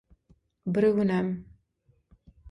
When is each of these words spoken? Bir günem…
Bir 0.67 0.83
günem… 0.87 1.45